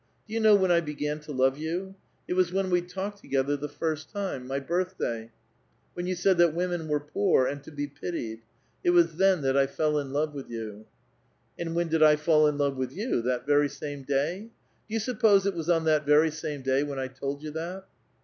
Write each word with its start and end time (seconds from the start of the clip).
Do 0.27 0.33
you 0.33 0.39
know 0.39 0.55
when 0.55 0.71
I 0.71 0.81
began 0.81 1.19
to 1.19 1.31
love 1.31 1.59
you? 1.59 1.93
It 2.27 2.33
was 2.33 2.51
when 2.51 2.71
we 2.71 2.81
talked 2.81 3.21
together 3.21 3.55
the 3.55 3.69
first 3.69 4.09
time, 4.11 4.47
my 4.47 4.59
birtliday; 4.59 5.29
when 5.93 6.07
you 6.07 6.15
said 6.15 6.39
that 6.39 6.55
women 6.55 6.87
were 6.87 6.99
poor, 6.99 7.45
and 7.45 7.61
to 7.61 7.71
be 7.71 7.85
pitied: 7.85 8.41
it 8.83 8.89
was 8.89 9.17
then 9.17 9.43
that 9.43 9.55
I 9.55 9.67
fell 9.67 9.99
in 9.99 10.11
love 10.11 10.33
with 10.33 10.49
you."" 10.49 10.87
And 11.59 11.75
wlien 11.75 11.89
did 11.89 12.01
1 12.01 12.17
fall 12.17 12.47
in 12.47 12.57
love 12.57 12.77
with 12.77 12.91
you? 12.91 13.21
That 13.21 13.45
very 13.45 13.69
same 13.69 14.01
day? 14.01 14.49
Do 14.89 14.93
you 14.95 14.99
sup^x^se 14.99 15.45
it 15.45 15.53
was 15.53 15.69
on 15.69 15.85
that 15.85 16.07
very 16.07 16.31
same 16.31 16.63
day 16.63 16.81
when 16.81 16.97
I 16.97 17.05
told 17.07 17.43
vou 17.43 17.51
that?" 17.51 17.85